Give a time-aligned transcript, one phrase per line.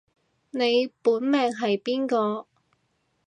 [0.49, 2.47] 你本命係邊個